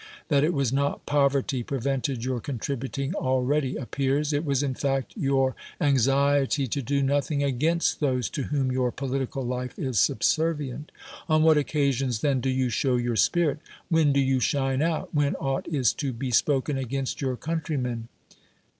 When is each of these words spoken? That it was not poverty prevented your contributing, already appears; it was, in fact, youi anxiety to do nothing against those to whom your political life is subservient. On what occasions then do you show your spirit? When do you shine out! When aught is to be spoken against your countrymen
That 0.29 0.43
it 0.43 0.51
was 0.51 0.73
not 0.73 1.05
poverty 1.05 1.61
prevented 1.61 2.25
your 2.25 2.39
contributing, 2.39 3.13
already 3.13 3.75
appears; 3.75 4.33
it 4.33 4.43
was, 4.43 4.63
in 4.63 4.73
fact, 4.73 5.15
youi 5.15 5.53
anxiety 5.79 6.65
to 6.65 6.81
do 6.81 7.03
nothing 7.03 7.43
against 7.43 7.99
those 7.99 8.27
to 8.31 8.45
whom 8.45 8.71
your 8.71 8.91
political 8.91 9.43
life 9.45 9.77
is 9.77 9.99
subservient. 9.99 10.91
On 11.29 11.43
what 11.43 11.59
occasions 11.59 12.21
then 12.21 12.41
do 12.41 12.49
you 12.49 12.69
show 12.69 12.95
your 12.95 13.15
spirit? 13.15 13.59
When 13.89 14.11
do 14.11 14.19
you 14.19 14.39
shine 14.39 14.81
out! 14.81 15.13
When 15.13 15.35
aught 15.35 15.67
is 15.67 15.93
to 15.93 16.11
be 16.13 16.31
spoken 16.31 16.79
against 16.79 17.21
your 17.21 17.37
countrymen 17.37 18.07